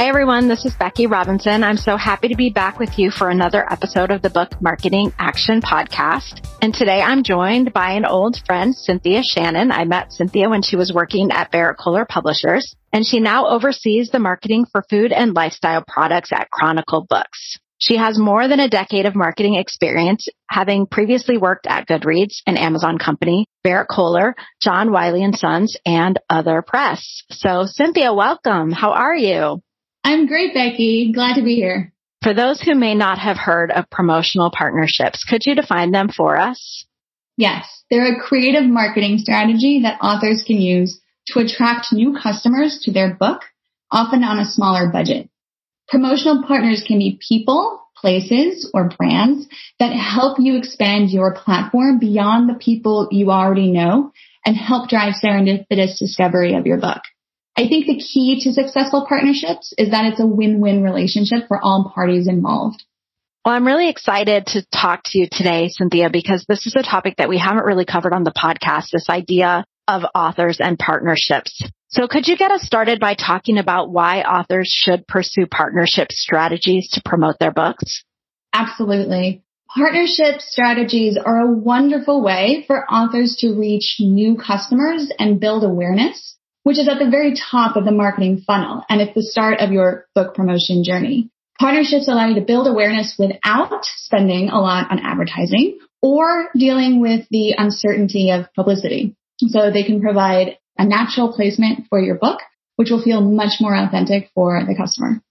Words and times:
Hi, 0.00 0.08
everyone. 0.08 0.48
This 0.48 0.64
is 0.64 0.72
Becky 0.72 1.06
Robinson. 1.06 1.62
I'm 1.62 1.76
so 1.76 1.98
happy 1.98 2.28
to 2.28 2.34
be 2.34 2.48
back 2.48 2.78
with 2.78 2.98
you 2.98 3.10
for 3.10 3.28
another 3.28 3.70
episode 3.70 4.10
of 4.10 4.22
the 4.22 4.30
Book 4.30 4.58
Marketing 4.58 5.12
Action 5.18 5.60
Podcast. 5.60 6.48
And 6.62 6.72
today 6.72 7.02
I'm 7.02 7.22
joined 7.22 7.74
by 7.74 7.90
an 7.90 8.06
old 8.06 8.38
friend, 8.46 8.74
Cynthia 8.74 9.20
Shannon. 9.22 9.70
I 9.70 9.84
met 9.84 10.10
Cynthia 10.10 10.48
when 10.48 10.62
she 10.62 10.74
was 10.74 10.90
working 10.90 11.30
at 11.32 11.52
Berrett-Koehler 11.52 12.08
Publishers, 12.08 12.74
and 12.94 13.04
she 13.04 13.20
now 13.20 13.48
oversees 13.48 14.08
the 14.08 14.18
marketing 14.18 14.64
for 14.72 14.82
food 14.88 15.12
and 15.12 15.34
lifestyle 15.34 15.84
products 15.86 16.32
at 16.32 16.50
Chronicle 16.50 17.04
Books. 17.06 17.58
She 17.76 17.98
has 17.98 18.18
more 18.18 18.48
than 18.48 18.58
a 18.58 18.70
decade 18.70 19.04
of 19.04 19.14
marketing 19.14 19.56
experience, 19.56 20.28
having 20.48 20.86
previously 20.86 21.36
worked 21.36 21.66
at 21.66 21.86
Goodreads, 21.86 22.40
an 22.46 22.56
Amazon 22.56 22.96
company, 22.96 23.44
Berrett-Koehler, 23.66 24.32
John 24.62 24.92
Wiley 24.92 25.22
and 25.22 25.36
Sons, 25.36 25.76
and 25.84 26.18
other 26.30 26.62
press. 26.62 27.22
So 27.28 27.66
Cynthia, 27.66 28.14
welcome. 28.14 28.72
How 28.72 28.92
are 28.92 29.14
you? 29.14 29.60
I'm 30.04 30.26
great, 30.26 30.54
Becky. 30.54 31.12
Glad 31.12 31.34
to 31.34 31.42
be 31.42 31.54
here. 31.54 31.92
For 32.22 32.34
those 32.34 32.60
who 32.60 32.74
may 32.74 32.94
not 32.94 33.18
have 33.18 33.38
heard 33.38 33.70
of 33.70 33.88
promotional 33.90 34.50
partnerships, 34.50 35.24
could 35.24 35.46
you 35.46 35.54
define 35.54 35.90
them 35.90 36.08
for 36.08 36.36
us? 36.36 36.86
Yes, 37.36 37.84
they're 37.90 38.14
a 38.14 38.20
creative 38.20 38.64
marketing 38.64 39.18
strategy 39.18 39.80
that 39.82 39.98
authors 40.02 40.44
can 40.46 40.60
use 40.60 41.00
to 41.28 41.40
attract 41.40 41.92
new 41.92 42.14
customers 42.20 42.80
to 42.82 42.92
their 42.92 43.14
book, 43.14 43.42
often 43.90 44.22
on 44.22 44.38
a 44.38 44.44
smaller 44.44 44.90
budget. 44.92 45.30
Promotional 45.88 46.44
partners 46.46 46.84
can 46.86 46.98
be 46.98 47.18
people, 47.26 47.82
places, 47.96 48.70
or 48.74 48.90
brands 48.90 49.46
that 49.78 49.92
help 49.92 50.38
you 50.38 50.56
expand 50.56 51.10
your 51.10 51.34
platform 51.34 51.98
beyond 51.98 52.48
the 52.48 52.54
people 52.54 53.08
you 53.10 53.30
already 53.30 53.70
know 53.70 54.12
and 54.44 54.56
help 54.56 54.88
drive 54.88 55.14
serendipitous 55.14 55.98
discovery 55.98 56.54
of 56.54 56.66
your 56.66 56.78
book. 56.78 57.00
I 57.56 57.68
think 57.68 57.86
the 57.86 57.98
key 57.98 58.40
to 58.44 58.52
successful 58.52 59.06
partnerships 59.08 59.74
is 59.76 59.90
that 59.90 60.06
it's 60.06 60.20
a 60.20 60.26
win-win 60.26 60.82
relationship 60.82 61.48
for 61.48 61.62
all 61.62 61.92
parties 61.94 62.26
involved. 62.26 62.82
Well, 63.44 63.54
I'm 63.54 63.66
really 63.66 63.88
excited 63.88 64.46
to 64.48 64.66
talk 64.72 65.02
to 65.06 65.18
you 65.18 65.26
today, 65.30 65.68
Cynthia, 65.68 66.10
because 66.10 66.44
this 66.48 66.66
is 66.66 66.76
a 66.76 66.82
topic 66.82 67.16
that 67.16 67.28
we 67.28 67.38
haven't 67.38 67.64
really 67.64 67.86
covered 67.86 68.12
on 68.12 68.24
the 68.24 68.32
podcast, 68.32 68.90
this 68.92 69.08
idea 69.08 69.64
of 69.88 70.02
authors 70.14 70.58
and 70.60 70.78
partnerships. 70.78 71.62
So 71.88 72.06
could 72.06 72.28
you 72.28 72.36
get 72.36 72.52
us 72.52 72.62
started 72.62 73.00
by 73.00 73.14
talking 73.14 73.58
about 73.58 73.90
why 73.90 74.22
authors 74.22 74.68
should 74.68 75.06
pursue 75.08 75.46
partnership 75.46 76.12
strategies 76.12 76.90
to 76.92 77.02
promote 77.04 77.38
their 77.40 77.50
books? 77.50 78.04
Absolutely. 78.52 79.42
Partnership 79.74 80.40
strategies 80.40 81.16
are 81.16 81.40
a 81.40 81.52
wonderful 81.52 82.22
way 82.22 82.64
for 82.66 82.84
authors 82.90 83.36
to 83.40 83.54
reach 83.54 83.96
new 84.00 84.36
customers 84.36 85.10
and 85.18 85.40
build 85.40 85.64
awareness 85.64 86.36
which 86.62 86.78
is 86.78 86.88
at 86.88 86.98
the 86.98 87.10
very 87.10 87.34
top 87.34 87.76
of 87.76 87.84
the 87.84 87.92
marketing 87.92 88.42
funnel. 88.46 88.84
And 88.88 89.00
it's 89.00 89.14
the 89.14 89.22
start 89.22 89.60
of 89.60 89.72
your 89.72 90.06
book 90.14 90.34
promotion 90.34 90.84
journey. 90.84 91.30
Partnerships 91.58 92.08
allow 92.08 92.28
you 92.28 92.36
to 92.36 92.40
build 92.40 92.66
awareness 92.66 93.16
without 93.18 93.84
spending 93.84 94.48
a 94.48 94.60
lot 94.60 94.90
on 94.90 94.98
advertising 94.98 95.78
or 96.02 96.48
dealing 96.56 97.00
with 97.00 97.26
the 97.30 97.54
uncertainty 97.56 98.30
of 98.30 98.52
publicity. 98.54 99.14
So 99.38 99.70
they 99.70 99.82
can 99.82 100.00
provide 100.00 100.58
a 100.78 100.86
natural 100.86 101.32
placement 101.32 101.86
for 101.88 102.00
your 102.00 102.16
book, 102.16 102.40
which 102.76 102.90
will 102.90 103.02
feel 103.02 103.20
much 103.20 103.60
more 103.60 103.74
authentic 103.74 104.30
for 104.34 104.62
the 104.66 104.74
customer. 104.74 105.22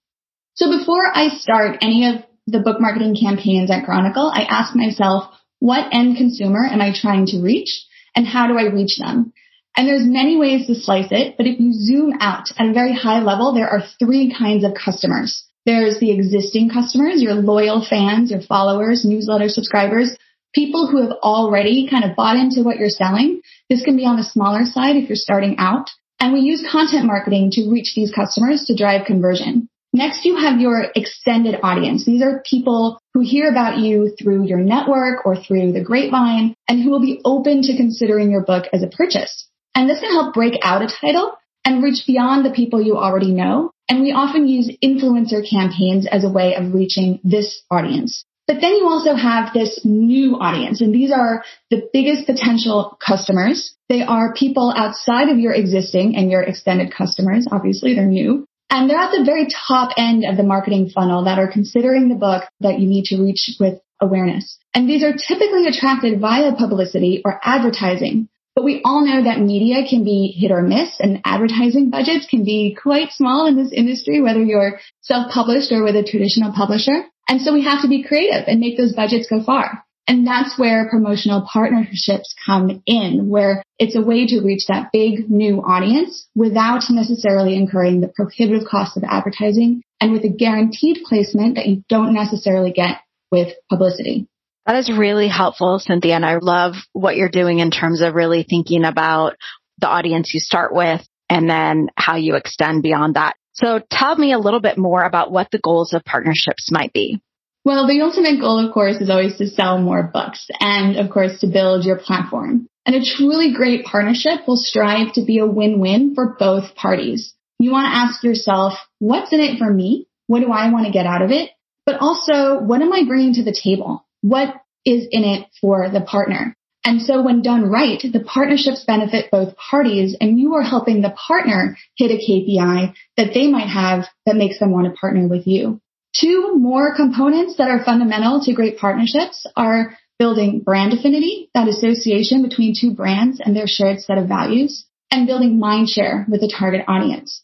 So 0.53 0.77
before 0.77 1.05
I 1.05 1.29
start 1.29 1.77
any 1.81 2.05
of 2.07 2.23
the 2.45 2.59
book 2.59 2.79
marketing 2.79 3.15
campaigns 3.19 3.71
at 3.71 3.85
Chronicle, 3.85 4.31
I 4.33 4.43
ask 4.43 4.75
myself, 4.75 5.33
what 5.59 5.93
end 5.93 6.17
consumer 6.17 6.65
am 6.65 6.81
I 6.81 6.93
trying 6.93 7.27
to 7.27 7.41
reach 7.41 7.85
and 8.15 8.27
how 8.27 8.47
do 8.47 8.57
I 8.57 8.71
reach 8.71 8.97
them? 8.97 9.33
And 9.77 9.87
there's 9.87 10.05
many 10.05 10.37
ways 10.37 10.67
to 10.67 10.75
slice 10.75 11.11
it, 11.11 11.35
but 11.37 11.45
if 11.45 11.59
you 11.59 11.71
zoom 11.73 12.13
out 12.19 12.47
at 12.57 12.67
a 12.67 12.73
very 12.73 12.93
high 12.93 13.21
level, 13.21 13.53
there 13.53 13.69
are 13.69 13.83
three 13.99 14.33
kinds 14.37 14.63
of 14.63 14.73
customers. 14.73 15.45
There's 15.65 15.99
the 15.99 16.11
existing 16.11 16.69
customers, 16.69 17.21
your 17.21 17.35
loyal 17.35 17.85
fans, 17.87 18.31
your 18.31 18.41
followers, 18.41 19.05
newsletter 19.05 19.49
subscribers, 19.49 20.17
people 20.53 20.87
who 20.87 21.01
have 21.01 21.11
already 21.21 21.87
kind 21.89 22.03
of 22.03 22.15
bought 22.15 22.37
into 22.37 22.63
what 22.63 22.77
you're 22.77 22.89
selling. 22.89 23.41
This 23.69 23.83
can 23.83 23.95
be 23.95 24.05
on 24.05 24.17
the 24.17 24.23
smaller 24.23 24.65
side 24.65 24.95
if 24.95 25.07
you're 25.07 25.15
starting 25.15 25.55
out. 25.57 25.89
And 26.19 26.33
we 26.33 26.39
use 26.39 26.65
content 26.69 27.05
marketing 27.05 27.51
to 27.51 27.69
reach 27.69 27.93
these 27.95 28.11
customers 28.11 28.65
to 28.65 28.75
drive 28.75 29.05
conversion. 29.05 29.69
Next, 29.93 30.23
you 30.25 30.35
have 30.35 30.59
your 30.59 30.87
extended 30.95 31.59
audience. 31.63 32.05
These 32.05 32.21
are 32.21 32.43
people 32.47 32.99
who 33.13 33.21
hear 33.21 33.49
about 33.49 33.79
you 33.79 34.15
through 34.21 34.45
your 34.45 34.59
network 34.59 35.25
or 35.25 35.35
through 35.35 35.71
the 35.71 35.83
grapevine 35.83 36.53
and 36.67 36.83
who 36.83 36.91
will 36.91 37.01
be 37.01 37.21
open 37.25 37.63
to 37.63 37.77
considering 37.77 38.29
your 38.29 38.43
book 38.43 38.65
as 38.71 38.83
a 38.83 38.87
purchase. 38.87 39.48
And 39.75 39.89
this 39.89 39.99
can 39.99 40.11
help 40.11 40.33
break 40.33 40.59
out 40.61 40.81
a 40.81 40.87
title 40.87 41.37
and 41.65 41.83
reach 41.83 42.03
beyond 42.07 42.45
the 42.45 42.51
people 42.51 42.81
you 42.81 42.97
already 42.97 43.33
know. 43.33 43.71
And 43.87 44.01
we 44.01 44.11
often 44.11 44.47
use 44.47 44.69
influencer 44.83 45.47
campaigns 45.49 46.05
as 46.05 46.23
a 46.23 46.29
way 46.29 46.55
of 46.55 46.73
reaching 46.73 47.19
this 47.23 47.61
audience. 47.71 48.23
But 48.47 48.61
then 48.61 48.75
you 48.75 48.87
also 48.87 49.13
have 49.13 49.53
this 49.53 49.81
new 49.83 50.39
audience, 50.39 50.81
and 50.81 50.91
these 50.91 51.11
are 51.11 51.43
the 51.69 51.87
biggest 51.93 52.25
potential 52.25 52.97
customers. 53.05 53.75
They 53.89 54.01
are 54.01 54.33
people 54.33 54.73
outside 54.75 55.29
of 55.29 55.37
your 55.37 55.53
existing 55.53 56.15
and 56.15 56.31
your 56.31 56.41
extended 56.41 56.91
customers. 56.91 57.47
Obviously, 57.51 57.93
they're 57.93 58.07
new. 58.07 58.45
And 58.71 58.89
they're 58.89 58.97
at 58.97 59.11
the 59.11 59.23
very 59.23 59.47
top 59.67 59.91
end 59.97 60.25
of 60.25 60.35
the 60.35 60.43
marketing 60.43 60.89
funnel 60.89 61.25
that 61.25 61.37
are 61.37 61.51
considering 61.51 62.09
the 62.09 62.15
book 62.15 62.43
that 62.59 62.79
you 62.79 62.87
need 62.87 63.05
to 63.05 63.21
reach 63.21 63.51
with 63.59 63.81
awareness. 63.99 64.57
And 64.73 64.89
these 64.89 65.03
are 65.03 65.13
typically 65.13 65.67
attracted 65.67 66.19
via 66.19 66.55
publicity 66.55 67.21
or 67.23 67.39
advertising. 67.43 68.29
But 68.59 68.65
we 68.65 68.81
all 68.83 69.05
know 69.05 69.23
that 69.23 69.39
media 69.39 69.87
can 69.89 70.03
be 70.03 70.35
hit 70.37 70.51
or 70.51 70.61
miss 70.61 70.99
and 70.99 71.21
advertising 71.23 71.91
budgets 71.91 72.27
can 72.29 72.43
be 72.43 72.75
quite 72.75 73.13
small 73.13 73.47
in 73.47 73.55
this 73.55 73.71
industry, 73.71 74.19
whether 74.21 74.43
you're 74.43 74.81
self-published 74.99 75.71
or 75.71 75.81
with 75.81 75.95
a 75.95 76.03
traditional 76.03 76.51
publisher. 76.51 77.05
And 77.29 77.39
so 77.39 77.53
we 77.53 77.63
have 77.63 77.83
to 77.83 77.87
be 77.87 78.03
creative 78.03 78.43
and 78.47 78.59
make 78.59 78.75
those 78.75 78.91
budgets 78.91 79.29
go 79.29 79.41
far. 79.41 79.85
And 80.09 80.27
that's 80.27 80.59
where 80.59 80.89
promotional 80.89 81.47
partnerships 81.49 82.35
come 82.45 82.83
in, 82.85 83.29
where 83.29 83.63
it's 83.77 83.95
a 83.95 84.01
way 84.01 84.27
to 84.27 84.41
reach 84.41 84.65
that 84.67 84.91
big 84.91 85.29
new 85.29 85.61
audience 85.61 86.27
without 86.35 86.83
necessarily 86.89 87.55
incurring 87.55 88.01
the 88.01 88.11
prohibitive 88.13 88.67
cost 88.67 88.97
of 88.97 89.05
advertising 89.05 89.83
and 90.01 90.11
with 90.11 90.25
a 90.25 90.35
guaranteed 90.37 91.05
placement 91.05 91.55
that 91.55 91.67
you 91.67 91.81
don't 91.87 92.13
necessarily 92.13 92.73
get 92.73 92.97
with 93.31 93.53
publicity. 93.69 94.27
That 94.65 94.75
is 94.75 94.91
really 94.91 95.27
helpful, 95.27 95.79
Cynthia. 95.79 96.15
And 96.15 96.25
I 96.25 96.37
love 96.37 96.75
what 96.93 97.15
you're 97.15 97.29
doing 97.29 97.59
in 97.59 97.71
terms 97.71 98.01
of 98.01 98.13
really 98.13 98.43
thinking 98.43 98.85
about 98.85 99.35
the 99.79 99.87
audience 99.87 100.33
you 100.33 100.39
start 100.39 100.73
with 100.73 101.01
and 101.29 101.49
then 101.49 101.89
how 101.95 102.15
you 102.15 102.35
extend 102.35 102.83
beyond 102.83 103.15
that. 103.15 103.35
So 103.53 103.81
tell 103.89 104.15
me 104.15 104.31
a 104.31 104.39
little 104.39 104.61
bit 104.61 104.77
more 104.77 105.03
about 105.03 105.31
what 105.31 105.49
the 105.51 105.59
goals 105.59 105.93
of 105.93 106.05
partnerships 106.05 106.71
might 106.71 106.93
be. 106.93 107.21
Well, 107.65 107.87
the 107.87 108.01
ultimate 108.01 108.39
goal, 108.39 108.65
of 108.65 108.73
course, 108.73 108.97
is 108.97 109.09
always 109.09 109.37
to 109.37 109.47
sell 109.47 109.79
more 109.79 110.03
books 110.03 110.47
and, 110.59 110.97
of 110.97 111.09
course, 111.11 111.39
to 111.41 111.47
build 111.47 111.85
your 111.85 111.97
platform. 111.97 112.67
And 112.85 112.95
a 112.95 113.03
truly 113.03 113.53
great 113.53 113.85
partnership 113.85 114.47
will 114.47 114.55
strive 114.55 115.13
to 115.13 115.25
be 115.25 115.39
a 115.39 115.45
win-win 115.45 116.15
for 116.15 116.35
both 116.39 116.73
parties. 116.75 117.33
You 117.59 117.71
want 117.71 117.91
to 117.91 117.97
ask 117.97 118.23
yourself, 118.23 118.73
what's 118.99 119.33
in 119.33 119.41
it 119.41 119.59
for 119.59 119.71
me? 119.71 120.07
What 120.27 120.39
do 120.39 120.51
I 120.51 120.71
want 120.71 120.85
to 120.85 120.91
get 120.91 121.05
out 121.05 121.21
of 121.21 121.31
it? 121.31 121.49
But 121.85 121.99
also, 121.99 122.59
what 122.59 122.81
am 122.81 122.93
I 122.93 123.03
bringing 123.05 123.33
to 123.35 123.43
the 123.43 123.51
table? 123.51 124.05
What 124.21 124.55
is 124.85 125.07
in 125.11 125.23
it 125.23 125.47
for 125.61 125.89
the 125.89 126.01
partner. 126.01 126.55
And 126.85 127.01
so 127.01 127.21
when 127.21 127.41
done 127.41 127.69
right, 127.69 128.01
the 128.01 128.21
partnerships 128.21 128.85
benefit 128.85 129.31
both 129.31 129.57
parties 129.57 130.15
and 130.19 130.39
you 130.39 130.55
are 130.55 130.63
helping 130.63 131.01
the 131.01 131.15
partner 131.27 131.77
hit 131.95 132.11
a 132.11 132.15
KPI 132.15 132.93
that 133.17 133.33
they 133.33 133.47
might 133.47 133.67
have 133.67 134.05
that 134.25 134.37
makes 134.37 134.59
them 134.59 134.71
want 134.71 134.87
to 134.87 134.99
partner 134.99 135.27
with 135.27 135.45
you. 135.45 135.81
Two 136.15 136.55
more 136.55 136.95
components 136.95 137.57
that 137.57 137.69
are 137.69 137.83
fundamental 137.83 138.41
to 138.43 138.53
great 138.53 138.79
partnerships 138.79 139.45
are 139.55 139.97
building 140.17 140.61
brand 140.61 140.93
affinity, 140.93 141.49
that 141.53 141.67
association 141.67 142.41
between 142.41 142.73
two 142.79 142.93
brands 142.93 143.39
and 143.39 143.55
their 143.55 143.67
shared 143.67 144.01
set 144.01 144.17
of 144.17 144.27
values, 144.27 144.85
and 145.11 145.27
building 145.27 145.59
mind 145.59 145.89
share 145.89 146.25
with 146.29 146.41
the 146.41 146.53
target 146.57 146.83
audience. 146.87 147.43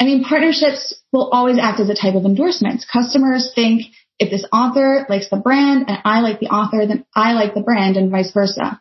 I 0.00 0.04
mean, 0.04 0.24
partnerships 0.24 0.94
will 1.12 1.30
always 1.30 1.58
act 1.58 1.80
as 1.80 1.88
a 1.88 1.94
type 1.94 2.14
of 2.14 2.24
endorsements. 2.24 2.84
Customers 2.84 3.52
think 3.54 3.82
if 4.18 4.30
this 4.30 4.44
author 4.52 5.06
likes 5.08 5.28
the 5.30 5.36
brand 5.36 5.84
and 5.88 5.98
I 6.04 6.20
like 6.20 6.40
the 6.40 6.48
author, 6.48 6.86
then 6.86 7.04
I 7.14 7.32
like 7.32 7.54
the 7.54 7.60
brand 7.60 7.96
and 7.96 8.10
vice 8.10 8.32
versa. 8.32 8.80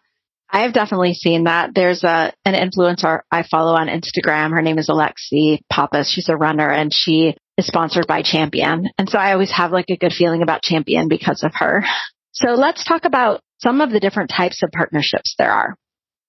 I 0.49 0.61
have 0.61 0.73
definitely 0.73 1.13
seen 1.13 1.45
that. 1.45 1.71
There's 1.73 2.03
a 2.03 2.31
an 2.45 2.53
influencer 2.53 3.21
I 3.31 3.43
follow 3.43 3.73
on 3.73 3.87
Instagram. 3.87 4.51
Her 4.51 4.61
name 4.61 4.77
is 4.77 4.89
Alexi 4.89 5.59
Pappas. 5.69 6.09
She's 6.09 6.29
a 6.29 6.37
runner 6.37 6.69
and 6.69 6.93
she 6.93 7.35
is 7.57 7.67
sponsored 7.67 8.07
by 8.07 8.21
Champion. 8.21 8.87
And 8.97 9.09
so 9.09 9.17
I 9.17 9.33
always 9.33 9.51
have 9.51 9.71
like 9.71 9.89
a 9.89 9.97
good 9.97 10.13
feeling 10.13 10.41
about 10.41 10.61
Champion 10.61 11.07
because 11.07 11.43
of 11.43 11.51
her. 11.55 11.83
So 12.31 12.51
let's 12.51 12.83
talk 12.83 13.05
about 13.05 13.41
some 13.59 13.81
of 13.81 13.91
the 13.91 13.99
different 13.99 14.29
types 14.29 14.61
of 14.61 14.69
partnerships 14.71 15.35
there 15.37 15.51
are. 15.51 15.75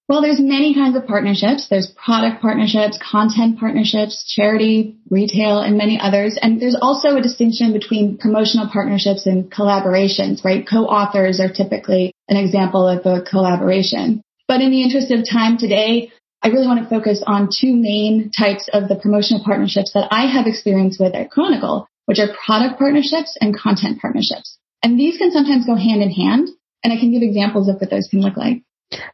Well, 0.09 0.23
there's 0.23 0.39
many 0.39 0.73
kinds 0.73 0.97
of 0.97 1.05
partnerships. 1.07 1.67
There's 1.69 1.89
product 1.89 2.41
partnerships, 2.41 2.97
content 3.03 3.59
partnerships, 3.59 4.23
charity, 4.25 4.99
retail, 5.11 5.59
and 5.59 5.77
many 5.77 5.99
others. 6.01 6.39
And 6.41 6.61
there's 6.61 6.79
also 6.81 7.17
a 7.17 7.23
distinction 7.23 7.73
between 7.73 8.17
promotional 8.17 8.69
partnerships 8.73 9.27
and 9.27 9.51
collaborations, 9.51 10.45
right? 10.45 10.65
Co-authors 10.65 11.41
are 11.41 11.53
typically 11.53 12.13
an 12.29 12.37
example 12.37 12.87
of 12.87 13.05
a 13.05 13.23
collaboration. 13.23 14.23
But 14.47 14.61
in 14.61 14.71
the 14.71 14.83
interest 14.83 15.11
of 15.11 15.29
time 15.29 15.59
today, 15.59 16.13
I 16.41 16.49
really 16.49 16.69
want 16.69 16.85
to 16.85 16.89
focus 16.89 17.25
on 17.27 17.49
two 17.51 17.75
main 17.75 18.31
types 18.31 18.71
of 18.73 18.89
the 18.89 18.95
promotional 18.95 19.43
partnerships 19.45 19.93
that 19.95 20.07
I 20.13 20.27
have 20.27 20.47
experience 20.47 20.99
with 21.01 21.17
at 21.17 21.33
Chronicle, 21.33 21.89
which 22.05 22.21
are 22.21 22.29
product 22.47 22.79
partnerships 22.79 23.37
and 23.41 23.59
content 23.59 24.01
partnerships. 24.01 24.57
And 24.85 25.01
these 25.01 25.19
can 25.19 25.33
sometimes 25.33 25.67
go 25.67 25.75
hand 25.75 26.01
in 26.01 26.13
hand. 26.13 26.49
And 26.85 26.93
I 26.93 27.01
can 27.01 27.11
give 27.11 27.23
examples 27.23 27.69
of 27.69 27.81
what 27.81 27.91
those 27.91 28.07
can 28.07 28.21
look 28.21 28.37
like. 28.37 28.63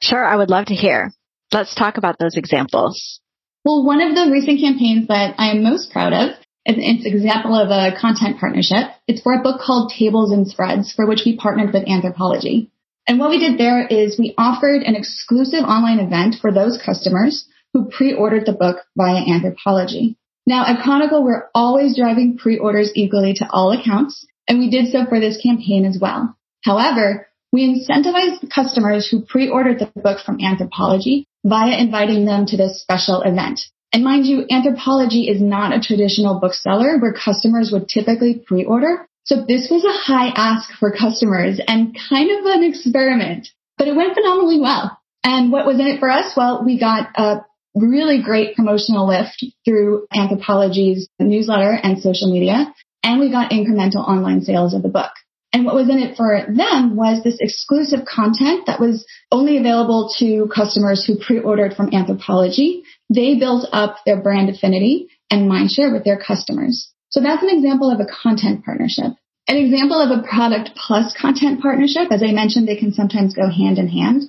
Sure, 0.00 0.24
I 0.24 0.36
would 0.36 0.50
love 0.50 0.66
to 0.66 0.74
hear. 0.74 1.12
Let's 1.52 1.74
talk 1.74 1.96
about 1.96 2.18
those 2.18 2.36
examples. 2.36 3.20
Well, 3.64 3.84
one 3.84 4.00
of 4.00 4.14
the 4.14 4.30
recent 4.32 4.60
campaigns 4.60 5.08
that 5.08 5.34
I 5.38 5.50
am 5.50 5.62
most 5.62 5.92
proud 5.92 6.12
of, 6.12 6.30
is 6.64 6.76
it's 6.78 7.06
an 7.06 7.12
example 7.12 7.54
of 7.54 7.70
a 7.70 7.96
content 7.98 8.38
partnership. 8.38 8.90
It's 9.08 9.22
for 9.22 9.34
a 9.34 9.42
book 9.42 9.60
called 9.60 9.92
Tables 9.96 10.32
and 10.32 10.46
Spreads, 10.46 10.92
for 10.92 11.06
which 11.06 11.22
we 11.24 11.36
partnered 11.36 11.72
with 11.72 11.86
Anthropologie. 11.86 12.70
And 13.06 13.18
what 13.18 13.30
we 13.30 13.38
did 13.38 13.58
there 13.58 13.84
is 13.86 14.18
we 14.18 14.34
offered 14.38 14.82
an 14.82 14.94
exclusive 14.94 15.64
online 15.64 15.98
event 15.98 16.36
for 16.40 16.52
those 16.52 16.80
customers 16.84 17.48
who 17.72 17.90
pre-ordered 17.90 18.46
the 18.46 18.52
book 18.52 18.78
via 18.96 19.24
Anthropologie. 19.24 20.16
Now 20.46 20.64
at 20.66 20.82
Chronicle, 20.82 21.24
we're 21.24 21.48
always 21.54 21.96
driving 21.96 22.36
pre-orders 22.36 22.92
equally 22.94 23.34
to 23.34 23.48
all 23.50 23.72
accounts, 23.72 24.26
and 24.46 24.58
we 24.58 24.70
did 24.70 24.92
so 24.92 25.04
for 25.06 25.18
this 25.18 25.40
campaign 25.42 25.84
as 25.84 25.98
well. 26.00 26.36
However, 26.64 27.28
we 27.52 27.68
incentivized 27.68 28.50
customers 28.50 29.06
who 29.08 29.20
pre-ordered 29.20 29.78
the 29.78 30.00
book 30.00 30.20
from 30.24 30.38
Anthropologie 30.38 31.26
via 31.44 31.76
inviting 31.78 32.24
them 32.24 32.46
to 32.46 32.56
this 32.56 32.80
special 32.80 33.20
event. 33.22 33.60
And 33.92 34.02
mind 34.02 34.24
you, 34.24 34.46
Anthropologie 34.50 35.30
is 35.30 35.40
not 35.40 35.74
a 35.74 35.80
traditional 35.80 36.40
bookseller 36.40 36.98
where 36.98 37.12
customers 37.12 37.70
would 37.70 37.88
typically 37.88 38.42
pre-order. 38.46 39.06
So 39.24 39.44
this 39.46 39.68
was 39.70 39.84
a 39.84 39.92
high 39.92 40.32
ask 40.34 40.72
for 40.80 40.96
customers 40.96 41.60
and 41.68 41.96
kind 42.08 42.30
of 42.30 42.46
an 42.46 42.64
experiment, 42.64 43.48
but 43.76 43.86
it 43.86 43.94
went 43.94 44.14
phenomenally 44.14 44.58
well. 44.58 44.98
And 45.22 45.52
what 45.52 45.66
was 45.66 45.78
in 45.78 45.86
it 45.86 46.00
for 46.00 46.10
us? 46.10 46.32
Well, 46.34 46.64
we 46.64 46.80
got 46.80 47.10
a 47.16 47.44
really 47.74 48.22
great 48.22 48.56
promotional 48.56 49.06
lift 49.06 49.44
through 49.64 50.06
Anthropologie's 50.14 51.08
newsletter 51.20 51.78
and 51.82 52.00
social 52.00 52.32
media, 52.32 52.74
and 53.04 53.20
we 53.20 53.30
got 53.30 53.50
incremental 53.50 54.08
online 54.08 54.42
sales 54.42 54.74
of 54.74 54.82
the 54.82 54.88
book. 54.88 55.12
And 55.52 55.66
what 55.66 55.74
was 55.74 55.90
in 55.90 55.98
it 55.98 56.16
for 56.16 56.46
them 56.48 56.96
was 56.96 57.22
this 57.22 57.36
exclusive 57.40 58.06
content 58.06 58.66
that 58.66 58.80
was 58.80 59.04
only 59.30 59.58
available 59.58 60.10
to 60.18 60.48
customers 60.54 61.04
who 61.04 61.18
pre-ordered 61.18 61.74
from 61.74 61.90
Anthropologie. 61.90 62.82
They 63.12 63.38
built 63.38 63.68
up 63.70 63.98
their 64.06 64.22
brand 64.22 64.48
affinity 64.48 65.08
and 65.30 65.50
mindshare 65.50 65.92
with 65.92 66.04
their 66.04 66.18
customers. 66.18 66.90
So 67.10 67.20
that's 67.20 67.42
an 67.42 67.50
example 67.50 67.90
of 67.90 68.00
a 68.00 68.06
content 68.06 68.64
partnership. 68.64 69.12
An 69.46 69.56
example 69.56 70.00
of 70.00 70.10
a 70.10 70.26
product 70.26 70.70
plus 70.74 71.14
content 71.20 71.60
partnership, 71.60 72.10
as 72.10 72.22
I 72.22 72.32
mentioned, 72.32 72.66
they 72.66 72.76
can 72.76 72.92
sometimes 72.92 73.34
go 73.34 73.50
hand 73.50 73.78
in 73.78 73.88
hand, 73.88 74.22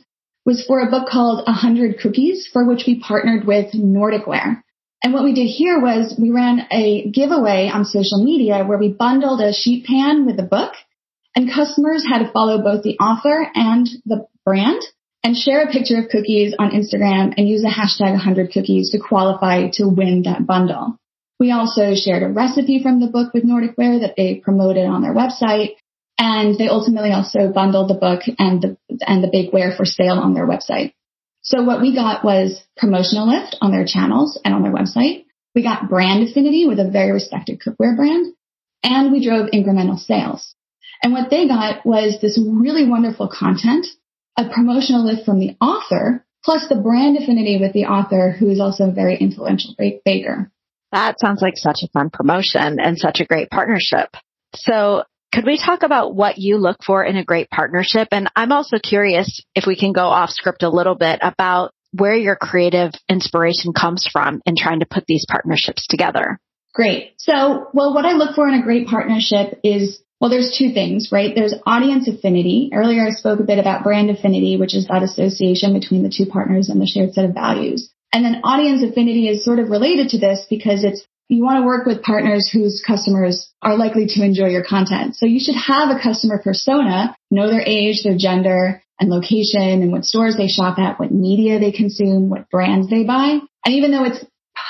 was 0.46 0.66
for 0.66 0.81
a 0.81 0.90
book 0.90 1.08
called 1.08 1.46
100 1.46 2.00
Cookies, 2.00 2.50
for 2.52 2.66
which 2.66 2.84
we 2.86 3.00
partnered 3.00 3.46
with 3.46 3.74
Nordic 3.74 4.28
Ware. 4.28 4.64
And 5.04 5.14
what 5.14 5.24
we 5.24 5.34
did 5.34 5.48
here 5.48 5.80
was 5.80 6.16
we 6.20 6.31
ran 6.31 6.68
a 6.72 7.10
giveaway 7.12 7.70
on 7.74 7.86
social 7.86 8.24
media 8.24 8.66
where 8.66 8.78
we 8.78 8.92
bundled 8.92 9.40
a 9.40 9.54
sheet 9.54 9.86
pan 9.86 10.25
with 10.25 10.40
a 10.40 10.44
book 10.44 10.74
and 11.35 11.51
customers 11.51 12.06
had 12.07 12.24
to 12.24 12.31
follow 12.31 12.62
both 12.62 12.83
the 12.83 12.97
author 13.00 13.47
and 13.56 13.88
the 14.06 14.27
brand 14.45 14.81
and 15.24 15.38
share 15.38 15.63
a 15.63 15.71
picture 15.71 15.97
of 16.00 16.09
cookies 16.09 16.53
on 16.59 16.71
Instagram 16.71 17.33
and 17.38 17.47
use 17.47 17.62
the 17.62 17.69
hashtag 17.69 18.12
100 18.12 18.51
cookies 18.51 18.91
to 18.91 19.00
qualify 19.00 19.69
to 19.74 19.88
win 19.88 20.24
that 20.24 20.45
bundle. 20.45 20.97
We 21.39 21.51
also 21.51 21.95
shared 21.95 22.24
a 22.24 22.30
recipe 22.30 22.83
from 22.83 23.00
the 23.00 23.07
book 23.07 23.33
with 23.33 23.44
Nordic 23.44 23.77
Ware 23.77 24.00
that 24.00 24.15
they 24.15 24.35
promoted 24.35 24.85
on 24.85 25.01
their 25.01 25.13
website. 25.13 25.75
And 26.18 26.57
they 26.57 26.68
ultimately 26.68 27.12
also 27.12 27.51
bundled 27.51 27.89
the 27.89 27.95
book 27.95 28.21
and 28.38 28.62
the, 28.62 28.77
and 29.06 29.24
the 29.24 29.27
bakeware 29.27 29.75
for 29.75 29.86
sale 29.86 30.19
on 30.19 30.33
their 30.33 30.47
website. 30.47 30.94
So 31.41 31.63
what 31.63 31.81
we 31.81 31.95
got 31.95 32.24
was 32.24 32.63
promotional 32.77 33.27
lift 33.27 33.57
on 33.62 33.71
their 33.71 33.86
channels 33.86 34.39
and 34.45 34.53
on 34.53 34.62
their 34.62 34.71
website. 34.71 35.25
We 35.56 35.63
got 35.63 35.89
brand 35.89 36.27
affinity 36.27 36.65
with 36.68 36.79
a 36.79 36.89
very 36.89 37.12
respected 37.12 37.59
cookware 37.59 37.97
brand 37.97 38.33
and 38.83 39.12
we 39.12 39.25
drove 39.25 39.50
incremental 39.50 40.00
sales. 40.00 40.56
And 41.03 41.11
what 41.11 41.29
they 41.29 41.47
got 41.47 41.85
was 41.85 42.17
this 42.21 42.39
really 42.41 42.88
wonderful 42.88 43.27
content, 43.27 43.85
a 44.38 44.50
promotional 44.50 45.05
lift 45.05 45.25
from 45.25 45.39
the 45.39 45.57
author, 45.59 46.25
plus 46.44 46.67
the 46.69 46.75
brand 46.75 47.17
affinity 47.17 47.57
with 47.59 47.73
the 47.73 47.85
author 47.85 48.31
who 48.31 48.50
is 48.50 48.59
also 48.59 48.85
a 48.85 48.91
very 48.91 49.17
influential 49.17 49.75
great 49.77 50.03
baker. 50.05 50.50
That 50.94 51.19
sounds 51.19 51.41
like 51.41 51.57
such 51.57 51.79
a 51.83 51.89
fun 51.89 52.09
promotion 52.09 52.79
and 52.79 52.97
such 52.97 53.19
a 53.19 53.25
great 53.25 53.50
partnership. 53.50 54.15
So 54.55 55.03
could 55.33 55.45
we 55.45 55.57
talk 55.57 55.83
about 55.83 56.15
what 56.15 56.38
you 56.38 56.57
look 56.57 56.83
for 56.85 57.03
in 57.03 57.17
a 57.17 57.25
great 57.25 57.50
partnership? 57.50 58.09
And 58.11 58.29
I'm 58.35 58.51
also 58.51 58.77
curious 58.77 59.44
if 59.55 59.65
we 59.65 59.75
can 59.75 59.91
go 59.91 60.05
off 60.05 60.29
script 60.29 60.61
a 60.63 60.69
little 60.69 60.95
bit 60.95 61.19
about 61.21 61.71
where 61.91 62.15
your 62.15 62.35
creative 62.35 62.91
inspiration 63.09 63.73
comes 63.73 64.07
from 64.11 64.41
in 64.45 64.55
trying 64.55 64.79
to 64.79 64.85
put 64.85 65.05
these 65.07 65.25
partnerships 65.27 65.88
together. 65.88 66.39
Great. 66.73 67.13
So, 67.17 67.67
well, 67.73 67.94
what 67.94 68.05
I 68.05 68.13
look 68.13 68.35
for 68.35 68.47
in 68.47 68.53
a 68.53 68.63
great 68.63 68.88
partnership 68.88 69.59
is 69.63 70.02
well, 70.24 70.30
there's 70.30 70.56
two 70.58 70.72
things, 70.72 71.10
right? 71.12 71.36
There's 71.36 71.54
audience 71.66 72.08
affinity. 72.08 72.70
Earlier 72.74 73.06
I 73.06 73.10
spoke 73.10 73.42
a 73.42 73.44
bit 73.44 73.60
about 73.60 73.84
brand 73.84 74.10
affinity, 74.10 74.56
which 74.56 74.74
is 74.74 74.88
that 74.88 75.04
association 75.04 75.74
between 75.78 76.02
the 76.02 76.08
two 76.10 76.25
partners 76.25 76.70
and 76.70 76.80
the 76.80 76.86
shared 76.88 77.12
set 77.12 77.25
of 77.25 77.34
values. 77.34 77.92
And 78.14 78.24
then 78.24 78.40
audience 78.46 78.81
affinity 78.90 79.28
is 79.28 79.44
sort 79.44 79.60
of 79.60 79.70
related 79.70 80.08
to 80.12 80.20
this 80.20 80.48
because 80.50 80.86
it's 80.86 81.06
you 81.28 81.44
want 81.44 81.60
to 81.60 81.66
work 81.66 81.86
with 81.86 82.04
partners 82.04 82.50
whose 82.50 82.81
customers 82.88 83.52
are 83.62 83.75
likely 83.75 84.06
to 84.06 84.24
enjoy 84.24 84.48
your 84.48 84.64
content. 84.64 85.18
So 85.18 85.25
you 85.25 85.42
should 85.42 85.58
have 85.58 85.90
a 85.90 86.02
customer 86.02 86.40
persona, 86.42 87.18
know 87.30 87.50
their 87.50 87.60
age, 87.60 88.03
their 88.06 88.15
gender, 88.18 88.82
and 89.01 89.10
location, 89.10 89.82
and 89.82 89.92
what 89.92 90.06
stores 90.06 90.38
they 90.38 90.48
shop 90.48 90.80
at, 90.80 91.01
what 91.01 91.12
media 91.12 91.60
they 91.60 91.74
consume, 91.74 92.30
what 92.30 92.50
brands 92.50 92.89
they 92.89 93.03
buy. 93.03 93.39
And 93.65 93.75
even 93.75 93.92
though 93.92 94.06
it's 94.06 94.24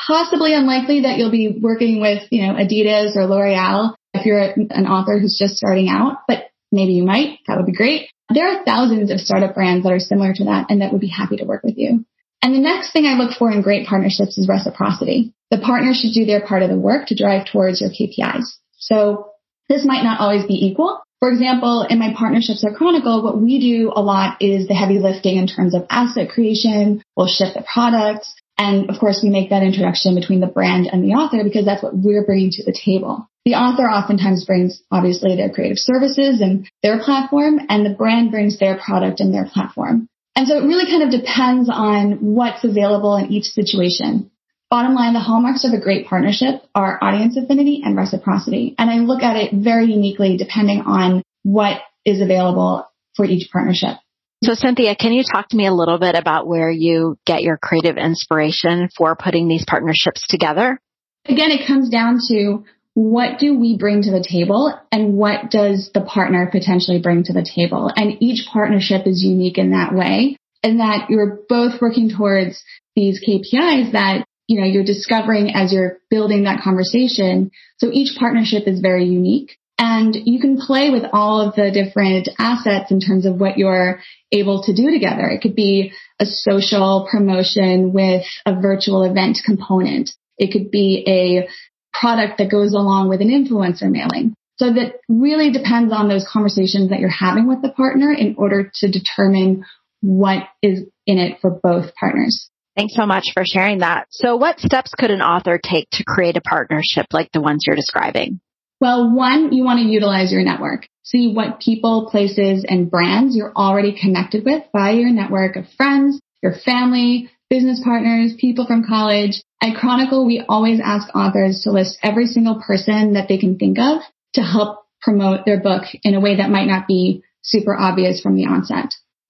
possibly 0.07 0.55
unlikely 0.55 1.01
that 1.01 1.19
you'll 1.19 1.29
be 1.29 1.59
working 1.61 2.01
with, 2.01 2.23
you 2.31 2.41
know, 2.41 2.53
Adidas 2.53 3.15
or 3.15 3.27
L'Oreal, 3.27 3.93
if 4.23 4.25
you're 4.25 4.39
an 4.39 4.87
author 4.87 5.19
who's 5.19 5.37
just 5.37 5.57
starting 5.57 5.89
out, 5.89 6.19
but 6.27 6.45
maybe 6.71 6.93
you 6.93 7.03
might, 7.03 7.39
that 7.47 7.57
would 7.57 7.65
be 7.65 7.73
great. 7.73 8.09
There 8.33 8.47
are 8.47 8.63
thousands 8.63 9.11
of 9.11 9.19
startup 9.19 9.53
brands 9.53 9.83
that 9.83 9.91
are 9.91 9.99
similar 9.99 10.33
to 10.33 10.45
that 10.45 10.67
and 10.69 10.81
that 10.81 10.91
would 10.91 11.01
be 11.01 11.07
happy 11.07 11.37
to 11.37 11.45
work 11.45 11.63
with 11.63 11.77
you. 11.77 12.05
And 12.41 12.53
the 12.53 12.59
next 12.59 12.91
thing 12.91 13.05
I 13.05 13.13
look 13.13 13.37
for 13.37 13.51
in 13.51 13.61
great 13.61 13.87
partnerships 13.87 14.37
is 14.37 14.47
reciprocity. 14.47 15.33
The 15.51 15.59
partner 15.59 15.93
should 15.93 16.13
do 16.13 16.25
their 16.25 16.45
part 16.45 16.63
of 16.63 16.69
the 16.69 16.77
work 16.77 17.07
to 17.07 17.15
drive 17.15 17.47
towards 17.51 17.79
your 17.79 17.89
KPIs. 17.89 18.45
So 18.77 19.29
this 19.69 19.85
might 19.85 20.03
not 20.03 20.19
always 20.19 20.45
be 20.45 20.65
equal. 20.65 21.01
For 21.19 21.29
example, 21.29 21.85
in 21.89 21.99
my 21.99 22.13
partnerships 22.17 22.65
at 22.65 22.75
Chronicle, 22.75 23.23
what 23.23 23.39
we 23.39 23.59
do 23.59 23.93
a 23.95 24.01
lot 24.01 24.41
is 24.41 24.67
the 24.67 24.73
heavy 24.73 24.99
lifting 24.99 25.37
in 25.37 25.47
terms 25.47 25.73
of 25.73 25.85
asset 25.89 26.29
creation. 26.29 27.01
We'll 27.15 27.27
ship 27.27 27.53
the 27.53 27.63
products. 27.71 28.33
And 28.57 28.89
of 28.89 28.99
course, 28.99 29.21
we 29.23 29.29
make 29.29 29.49
that 29.49 29.63
introduction 29.63 30.15
between 30.15 30.39
the 30.39 30.47
brand 30.47 30.87
and 30.91 31.03
the 31.03 31.15
author 31.15 31.43
because 31.43 31.65
that's 31.65 31.81
what 31.81 31.95
we're 31.95 32.25
bringing 32.25 32.51
to 32.51 32.63
the 32.63 32.73
table. 32.73 33.27
The 33.45 33.55
author 33.55 33.83
oftentimes 33.83 34.45
brings 34.45 34.81
obviously 34.89 35.35
their 35.35 35.49
creative 35.49 35.77
services 35.77 36.39
and 36.39 36.69
their 36.81 36.99
platform 36.99 37.59
and 37.67 37.85
the 37.85 37.93
brand 37.93 38.31
brings 38.31 38.59
their 38.59 38.77
product 38.77 39.19
and 39.19 39.33
their 39.33 39.45
platform. 39.45 40.07
And 40.35 40.47
so 40.47 40.57
it 40.57 40.65
really 40.65 40.85
kind 40.85 41.03
of 41.03 41.11
depends 41.11 41.69
on 41.71 42.13
what's 42.33 42.63
available 42.63 43.17
in 43.17 43.31
each 43.31 43.45
situation. 43.45 44.31
Bottom 44.69 44.95
line, 44.95 45.13
the 45.13 45.19
hallmarks 45.19 45.65
of 45.65 45.73
a 45.73 45.79
great 45.79 46.07
partnership 46.07 46.63
are 46.73 46.97
audience 47.01 47.37
affinity 47.37 47.81
and 47.85 47.95
reciprocity. 47.95 48.73
And 48.77 48.89
I 48.89 48.97
look 48.99 49.21
at 49.21 49.35
it 49.35 49.53
very 49.53 49.85
uniquely 49.85 50.37
depending 50.37 50.81
on 50.81 51.21
what 51.43 51.81
is 52.05 52.21
available 52.21 52.87
for 53.15 53.25
each 53.25 53.51
partnership. 53.51 53.97
So 54.43 54.55
Cynthia, 54.55 54.93
can 54.93 55.13
you 55.13 55.23
talk 55.23 55.47
to 55.49 55.57
me 55.57 55.67
a 55.67 55.73
little 55.73 55.97
bit 55.97 56.15
about 56.15 56.47
where 56.47 56.69
you 56.69 57.17
get 57.25 57.43
your 57.43 57.57
creative 57.57 57.95
inspiration 57.95 58.89
for 58.95 59.15
putting 59.15 59.47
these 59.47 59.63
partnerships 59.65 60.27
together? 60.27 60.81
Again, 61.25 61.51
it 61.51 61.65
comes 61.65 61.89
down 61.89 62.19
to 62.27 62.65
what 62.93 63.39
do 63.39 63.57
we 63.57 63.77
bring 63.77 64.01
to 64.01 64.11
the 64.11 64.23
table 64.23 64.77
and 64.91 65.13
what 65.13 65.49
does 65.49 65.91
the 65.93 66.01
partner 66.01 66.49
potentially 66.51 66.99
bring 66.99 67.23
to 67.23 67.33
the 67.33 67.49
table? 67.55 67.89
And 67.95 68.21
each 68.21 68.45
partnership 68.51 69.07
is 69.07 69.23
unique 69.23 69.57
in 69.57 69.71
that 69.71 69.93
way 69.93 70.35
and 70.61 70.81
that 70.81 71.09
you're 71.09 71.39
both 71.47 71.81
working 71.81 72.09
towards 72.09 72.61
these 72.97 73.23
KPIs 73.25 73.93
that, 73.93 74.25
you 74.47 74.59
know, 74.59 74.67
you're 74.67 74.83
discovering 74.83 75.55
as 75.55 75.71
you're 75.71 75.99
building 76.09 76.43
that 76.43 76.61
conversation. 76.61 77.49
So 77.77 77.89
each 77.93 78.17
partnership 78.19 78.67
is 78.67 78.81
very 78.81 79.05
unique. 79.05 79.57
And 79.77 80.15
you 80.15 80.39
can 80.39 80.57
play 80.57 80.91
with 80.91 81.03
all 81.11 81.41
of 81.41 81.55
the 81.55 81.71
different 81.71 82.29
assets 82.37 82.91
in 82.91 82.99
terms 82.99 83.25
of 83.25 83.39
what 83.39 83.57
you're 83.57 83.99
able 84.31 84.63
to 84.63 84.73
do 84.73 84.91
together. 84.91 85.27
It 85.27 85.41
could 85.41 85.55
be 85.55 85.93
a 86.19 86.25
social 86.25 87.07
promotion 87.09 87.91
with 87.91 88.23
a 88.45 88.59
virtual 88.59 89.03
event 89.03 89.39
component. 89.45 90.11
It 90.37 90.51
could 90.51 90.71
be 90.71 91.03
a 91.07 91.49
product 91.97 92.37
that 92.37 92.51
goes 92.51 92.73
along 92.73 93.09
with 93.09 93.21
an 93.21 93.29
influencer 93.29 93.89
mailing. 93.89 94.35
So 94.57 94.71
that 94.73 94.95
really 95.09 95.51
depends 95.51 95.91
on 95.91 96.07
those 96.07 96.27
conversations 96.31 96.89
that 96.89 96.99
you're 96.99 97.09
having 97.09 97.47
with 97.47 97.61
the 97.61 97.69
partner 97.69 98.13
in 98.13 98.35
order 98.37 98.71
to 98.75 98.91
determine 98.91 99.65
what 100.01 100.43
is 100.61 100.81
in 101.07 101.17
it 101.17 101.39
for 101.41 101.49
both 101.49 101.95
partners. 101.95 102.49
Thanks 102.75 102.95
so 102.95 103.05
much 103.05 103.25
for 103.33 103.43
sharing 103.45 103.79
that. 103.79 104.07
So 104.09 104.35
what 104.35 104.59
steps 104.59 104.93
could 104.97 105.11
an 105.11 105.21
author 105.21 105.59
take 105.63 105.89
to 105.91 106.03
create 106.03 106.37
a 106.37 106.41
partnership 106.41 107.07
like 107.11 107.31
the 107.31 107.41
ones 107.41 107.63
you're 107.65 107.75
describing? 107.75 108.39
Well, 108.83 109.15
one, 109.15 109.53
you 109.53 109.63
want 109.63 109.79
to 109.79 109.85
utilize 109.85 110.33
your 110.33 110.43
network. 110.43 110.89
See 111.03 111.31
what 111.33 111.61
people, 111.61 112.09
places, 112.11 112.65
and 112.67 112.91
brands 112.91 113.33
you're 113.33 113.53
already 113.55 113.97
connected 113.97 114.43
with 114.43 114.63
by 114.73 114.91
your 114.91 115.09
network 115.09 115.55
of 115.55 115.69
friends, 115.77 116.19
your 116.41 116.51
family, 116.65 117.29
business 117.49 117.79
partners, 117.81 118.33
people 118.37 118.67
from 118.67 118.85
college. 118.85 119.41
At 119.61 119.77
Chronicle, 119.77 120.25
we 120.25 120.43
always 120.49 120.81
ask 120.83 121.07
authors 121.15 121.61
to 121.61 121.71
list 121.71 121.97
every 122.03 122.25
single 122.25 122.61
person 122.61 123.13
that 123.13 123.29
they 123.29 123.37
can 123.37 123.57
think 123.57 123.79
of 123.79 124.01
to 124.33 124.41
help 124.41 124.79
promote 125.01 125.45
their 125.45 125.61
book 125.61 125.83
in 126.03 126.13
a 126.13 126.19
way 126.19 126.35
that 126.35 126.49
might 126.51 126.67
not 126.67 126.85
be 126.85 127.23
super 127.41 127.73
obvious 127.73 128.19
from 128.19 128.35
the 128.35 128.47
onset. 128.47 128.89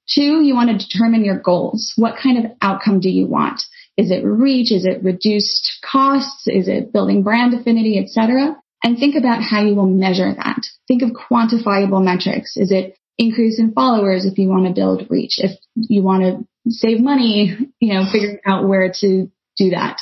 Two, 0.09 0.41
you 0.41 0.55
want 0.55 0.71
to 0.71 0.83
determine 0.83 1.23
your 1.23 1.37
goals. 1.37 1.93
What 1.95 2.15
kind 2.17 2.43
of 2.43 2.51
outcome 2.59 3.01
do 3.01 3.09
you 3.09 3.27
want? 3.27 3.61
Is 3.97 4.09
it 4.09 4.25
reach? 4.25 4.71
Is 4.71 4.87
it 4.87 5.03
reduced 5.03 5.77
costs? 5.85 6.47
Is 6.47 6.67
it 6.67 6.91
building 6.91 7.21
brand 7.21 7.53
affinity, 7.53 7.99
etc.? 7.99 8.55
And 8.83 8.97
think 8.97 9.15
about 9.15 9.41
how 9.41 9.63
you 9.63 9.75
will 9.75 9.87
measure 9.87 10.33
that. 10.35 10.61
Think 10.87 11.01
of 11.01 11.11
quantifiable 11.11 12.03
metrics. 12.03 12.57
Is 12.57 12.71
it 12.71 12.97
increase 13.17 13.59
in 13.59 13.71
followers 13.73 14.25
if 14.25 14.37
you 14.37 14.49
want 14.49 14.67
to 14.67 14.73
build 14.73 15.07
reach? 15.09 15.35
If 15.37 15.51
you 15.75 16.03
want 16.03 16.23
to 16.23 16.71
save 16.71 16.99
money, 16.99 17.57
you 17.79 17.93
know, 17.93 18.05
figuring 18.11 18.39
out 18.45 18.67
where 18.67 18.91
to 18.99 19.31
do 19.57 19.69
that. 19.69 19.97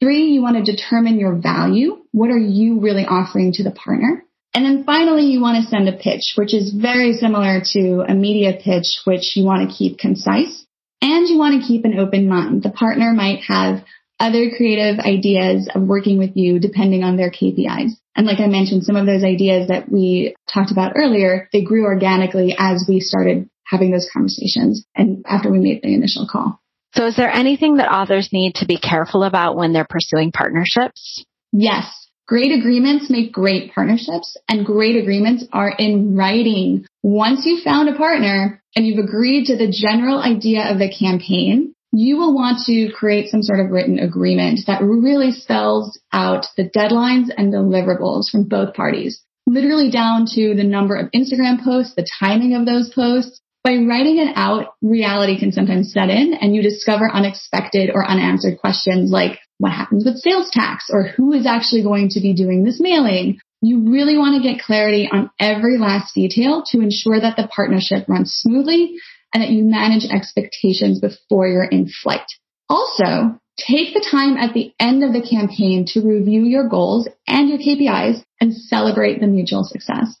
Three, 0.00 0.28
you 0.28 0.40
want 0.40 0.64
to 0.64 0.72
determine 0.72 1.18
your 1.18 1.34
value. 1.34 1.98
What 2.12 2.30
are 2.30 2.38
you 2.38 2.80
really 2.80 3.04
offering 3.04 3.52
to 3.54 3.64
the 3.64 3.70
partner? 3.70 4.24
And 4.54 4.64
then 4.64 4.84
finally, 4.84 5.26
you 5.26 5.40
want 5.40 5.62
to 5.62 5.70
send 5.70 5.88
a 5.88 5.92
pitch, 5.92 6.32
which 6.36 6.54
is 6.54 6.72
very 6.72 7.12
similar 7.12 7.60
to 7.72 8.04
a 8.08 8.14
media 8.14 8.58
pitch, 8.62 9.00
which 9.04 9.36
you 9.36 9.44
want 9.44 9.68
to 9.68 9.76
keep 9.76 9.98
concise 9.98 10.64
and 11.02 11.28
you 11.28 11.38
want 11.38 11.60
to 11.60 11.66
keep 11.66 11.84
an 11.84 11.98
open 11.98 12.28
mind. 12.28 12.62
The 12.62 12.70
partner 12.70 13.12
might 13.12 13.40
have 13.46 13.84
other 14.20 14.50
creative 14.56 15.00
ideas 15.00 15.68
of 15.74 15.82
working 15.82 16.18
with 16.18 16.36
you 16.36 16.60
depending 16.60 17.02
on 17.02 17.16
their 17.16 17.30
KPIs. 17.30 17.92
And 18.14 18.26
like 18.26 18.38
I 18.38 18.46
mentioned, 18.46 18.84
some 18.84 18.96
of 18.96 19.06
those 19.06 19.24
ideas 19.24 19.68
that 19.68 19.90
we 19.90 20.34
talked 20.52 20.70
about 20.70 20.92
earlier, 20.94 21.48
they 21.52 21.62
grew 21.62 21.84
organically 21.84 22.54
as 22.58 22.84
we 22.86 23.00
started 23.00 23.48
having 23.66 23.90
those 23.90 24.08
conversations 24.12 24.84
and 24.94 25.24
after 25.26 25.50
we 25.50 25.58
made 25.58 25.80
the 25.82 25.94
initial 25.94 26.28
call. 26.30 26.60
So 26.94 27.06
is 27.06 27.16
there 27.16 27.30
anything 27.30 27.76
that 27.76 27.90
authors 27.90 28.30
need 28.32 28.56
to 28.56 28.66
be 28.66 28.76
careful 28.76 29.22
about 29.22 29.56
when 29.56 29.72
they're 29.72 29.86
pursuing 29.88 30.32
partnerships? 30.32 31.24
Yes. 31.52 31.86
Great 32.26 32.52
agreements 32.52 33.10
make 33.10 33.32
great 33.32 33.74
partnerships 33.74 34.36
and 34.48 34.66
great 34.66 34.96
agreements 34.96 35.44
are 35.52 35.70
in 35.70 36.16
writing. 36.16 36.86
Once 37.02 37.44
you've 37.44 37.64
found 37.64 37.88
a 37.88 37.96
partner 37.96 38.62
and 38.76 38.86
you've 38.86 39.04
agreed 39.04 39.46
to 39.46 39.56
the 39.56 39.70
general 39.70 40.20
idea 40.20 40.70
of 40.70 40.78
the 40.78 40.92
campaign, 40.92 41.74
you 41.92 42.16
will 42.16 42.34
want 42.34 42.64
to 42.66 42.90
create 42.92 43.30
some 43.30 43.42
sort 43.42 43.60
of 43.60 43.70
written 43.70 43.98
agreement 43.98 44.60
that 44.66 44.82
really 44.82 45.32
spells 45.32 45.98
out 46.12 46.46
the 46.56 46.68
deadlines 46.68 47.28
and 47.36 47.52
deliverables 47.52 48.30
from 48.30 48.44
both 48.44 48.74
parties, 48.74 49.22
literally 49.46 49.90
down 49.90 50.26
to 50.34 50.54
the 50.54 50.64
number 50.64 50.96
of 50.96 51.10
Instagram 51.10 51.62
posts, 51.62 51.94
the 51.94 52.06
timing 52.20 52.54
of 52.54 52.66
those 52.66 52.92
posts. 52.94 53.40
By 53.62 53.74
writing 53.74 54.18
it 54.18 54.32
out, 54.36 54.74
reality 54.80 55.38
can 55.38 55.52
sometimes 55.52 55.92
set 55.92 56.08
in 56.08 56.32
and 56.32 56.54
you 56.54 56.62
discover 56.62 57.10
unexpected 57.12 57.90
or 57.92 58.08
unanswered 58.08 58.58
questions 58.58 59.10
like, 59.10 59.38
what 59.60 59.72
happens 59.72 60.06
with 60.06 60.16
sales 60.16 60.48
tax 60.50 60.86
or 60.90 61.02
who 61.02 61.34
is 61.34 61.46
actually 61.46 61.82
going 61.82 62.08
to 62.08 62.20
be 62.20 62.32
doing 62.32 62.64
this 62.64 62.80
mailing. 62.80 63.38
You 63.60 63.90
really 63.90 64.16
want 64.16 64.42
to 64.42 64.48
get 64.48 64.62
clarity 64.62 65.06
on 65.12 65.30
every 65.38 65.76
last 65.76 66.14
detail 66.14 66.64
to 66.68 66.80
ensure 66.80 67.20
that 67.20 67.36
the 67.36 67.46
partnership 67.54 68.08
runs 68.08 68.32
smoothly 68.32 68.96
and 69.32 69.42
that 69.42 69.50
you 69.50 69.64
manage 69.64 70.04
expectations 70.10 71.00
before 71.00 71.46
you're 71.46 71.64
in 71.64 71.88
flight. 72.02 72.26
Also, 72.68 73.38
take 73.56 73.94
the 73.94 74.06
time 74.10 74.36
at 74.36 74.54
the 74.54 74.72
end 74.78 75.04
of 75.04 75.12
the 75.12 75.26
campaign 75.26 75.84
to 75.88 76.00
review 76.00 76.44
your 76.44 76.68
goals 76.68 77.08
and 77.26 77.48
your 77.48 77.58
KPIs 77.58 78.22
and 78.40 78.54
celebrate 78.54 79.20
the 79.20 79.26
mutual 79.26 79.64
success. 79.64 80.16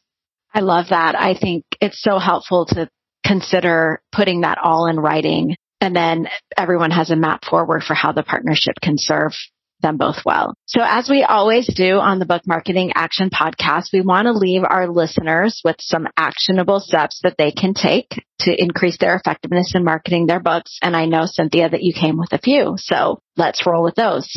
I 0.52 0.60
love 0.60 0.86
that. 0.90 1.14
I 1.14 1.34
think 1.34 1.64
it's 1.80 2.02
so 2.02 2.18
helpful 2.18 2.66
to 2.66 2.88
consider 3.24 4.02
putting 4.12 4.40
that 4.40 4.58
all 4.58 4.86
in 4.86 4.96
writing 4.98 5.54
and 5.80 5.96
then 5.96 6.28
everyone 6.56 6.90
has 6.90 7.10
a 7.10 7.16
map 7.16 7.44
forward 7.44 7.82
for 7.82 7.94
how 7.94 8.12
the 8.12 8.22
partnership 8.22 8.74
can 8.82 8.94
serve 8.96 9.32
them 9.80 9.96
both 9.96 10.16
well. 10.24 10.54
So 10.66 10.80
as 10.82 11.08
we 11.08 11.22
always 11.22 11.66
do 11.72 11.98
on 11.98 12.18
the 12.18 12.26
Book 12.26 12.42
Marketing 12.46 12.92
Action 12.94 13.30
podcast, 13.30 13.92
we 13.92 14.00
want 14.00 14.26
to 14.26 14.32
leave 14.32 14.62
our 14.64 14.88
listeners 14.88 15.60
with 15.64 15.76
some 15.80 16.08
actionable 16.16 16.80
steps 16.80 17.20
that 17.22 17.36
they 17.38 17.52
can 17.52 17.74
take 17.74 18.24
to 18.40 18.62
increase 18.62 18.98
their 18.98 19.16
effectiveness 19.16 19.74
in 19.74 19.84
marketing 19.84 20.26
their 20.26 20.40
books. 20.40 20.78
And 20.82 20.96
I 20.96 21.06
know, 21.06 21.26
Cynthia, 21.26 21.68
that 21.68 21.82
you 21.82 21.92
came 21.92 22.18
with 22.18 22.32
a 22.32 22.38
few. 22.38 22.74
So 22.78 23.20
let's 23.36 23.66
roll 23.66 23.82
with 23.82 23.94
those. 23.94 24.28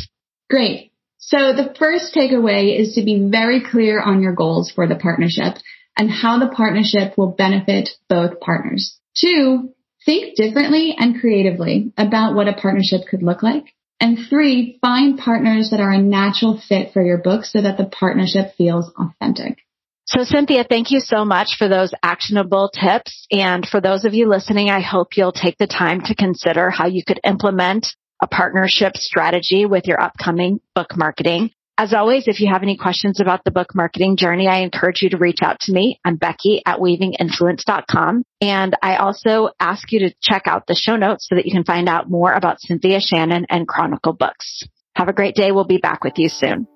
Great. 0.49 0.91
So 1.17 1.53
the 1.53 1.73
first 1.77 2.13
takeaway 2.13 2.77
is 2.77 2.95
to 2.95 3.03
be 3.03 3.29
very 3.29 3.61
clear 3.61 4.01
on 4.01 4.21
your 4.21 4.33
goals 4.33 4.71
for 4.71 4.87
the 4.87 4.95
partnership 4.95 5.55
and 5.97 6.09
how 6.11 6.39
the 6.39 6.53
partnership 6.53 7.17
will 7.17 7.31
benefit 7.31 7.89
both 8.09 8.39
partners. 8.39 8.99
Two, 9.15 9.73
Think 10.05 10.35
differently 10.35 10.95
and 10.97 11.19
creatively 11.19 11.93
about 11.97 12.35
what 12.35 12.49
a 12.49 12.53
partnership 12.53 13.07
could 13.09 13.23
look 13.23 13.41
like. 13.41 13.73
And 14.03 14.19
three, 14.29 14.79
find 14.81 15.17
partners 15.17 15.69
that 15.69 15.79
are 15.79 15.93
a 15.93 15.97
natural 15.97 16.59
fit 16.59 16.91
for 16.91 17.01
your 17.01 17.19
book 17.19 17.45
so 17.45 17.61
that 17.61 17.77
the 17.77 17.85
partnership 17.85 18.53
feels 18.57 18.91
authentic. 18.97 19.59
So 20.03 20.25
Cynthia, 20.25 20.65
thank 20.69 20.91
you 20.91 20.99
so 20.99 21.23
much 21.23 21.55
for 21.57 21.69
those 21.69 21.93
actionable 22.03 22.69
tips. 22.69 23.25
And 23.31 23.65
for 23.65 23.79
those 23.79 24.03
of 24.03 24.13
you 24.13 24.27
listening, 24.27 24.69
I 24.69 24.81
hope 24.81 25.15
you'll 25.15 25.31
take 25.31 25.57
the 25.57 25.67
time 25.67 26.01
to 26.01 26.15
consider 26.15 26.69
how 26.69 26.87
you 26.87 27.01
could 27.07 27.21
implement 27.23 27.95
a 28.21 28.27
partnership 28.27 28.97
strategy 28.97 29.65
with 29.65 29.87
your 29.87 30.01
upcoming 30.01 30.59
book 30.75 30.97
marketing. 30.97 31.51
As 31.75 31.91
always, 31.91 32.27
if 32.27 32.39
you 32.39 32.49
have 32.53 32.61
any 32.61 32.77
questions 32.77 33.19
about 33.19 33.43
the 33.43 33.51
book 33.51 33.73
marketing 33.73 34.15
journey, 34.15 34.47
I 34.47 34.59
encourage 34.59 35.01
you 35.01 35.09
to 35.09 35.17
reach 35.17 35.39
out 35.41 35.59
to 35.61 35.73
me. 35.73 35.99
I'm 36.05 36.17
Becky 36.17 36.61
at 36.65 36.77
weavinginfluence.com. 36.77 38.23
And 38.41 38.75
I 38.81 38.97
also 38.97 39.49
ask 39.59 39.91
you 39.91 39.99
to 40.01 40.13
check 40.21 40.43
out 40.45 40.67
the 40.67 40.75
show 40.75 40.97
notes 40.97 41.27
so 41.27 41.35
that 41.35 41.47
you 41.47 41.51
can 41.51 41.63
find 41.63 41.89
out 41.89 42.11
more 42.11 42.31
about 42.31 42.61
Cynthia 42.61 42.99
Shannon 42.99 43.47
and 43.49 43.67
Chronicle 43.67 44.13
Books. 44.13 44.63
Have 44.95 45.07
a 45.07 45.13
great 45.13 45.33
day. 45.33 45.51
We'll 45.51 45.63
be 45.63 45.79
back 45.79 46.03
with 46.03 46.19
you 46.19 46.29
soon. 46.29 46.67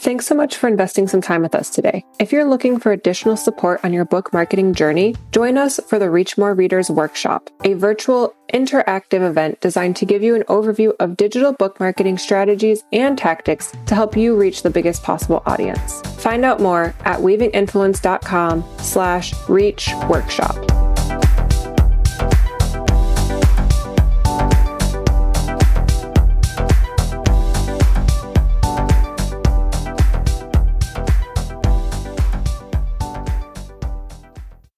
Thanks 0.00 0.26
so 0.26 0.34
much 0.36 0.56
for 0.56 0.68
investing 0.68 1.08
some 1.08 1.20
time 1.20 1.42
with 1.42 1.56
us 1.56 1.70
today. 1.70 2.04
If 2.20 2.30
you're 2.30 2.44
looking 2.44 2.78
for 2.78 2.92
additional 2.92 3.36
support 3.36 3.80
on 3.82 3.92
your 3.92 4.04
book 4.04 4.32
marketing 4.32 4.74
journey, 4.74 5.16
join 5.32 5.58
us 5.58 5.80
for 5.88 5.98
the 5.98 6.08
Reach 6.08 6.38
More 6.38 6.54
Readers 6.54 6.88
Workshop, 6.88 7.50
a 7.64 7.74
virtual 7.74 8.32
interactive 8.54 9.28
event 9.28 9.60
designed 9.60 9.96
to 9.96 10.06
give 10.06 10.22
you 10.22 10.36
an 10.36 10.44
overview 10.44 10.92
of 11.00 11.16
digital 11.16 11.52
book 11.52 11.80
marketing 11.80 12.16
strategies 12.16 12.84
and 12.92 13.18
tactics 13.18 13.72
to 13.86 13.96
help 13.96 14.16
you 14.16 14.36
reach 14.36 14.62
the 14.62 14.70
biggest 14.70 15.02
possible 15.02 15.42
audience. 15.46 16.00
Find 16.22 16.44
out 16.44 16.60
more 16.60 16.94
at 17.04 17.18
weavinginfluence.com 17.18 18.64
slash 18.78 19.34
reach 19.48 19.90
workshop. 20.08 20.87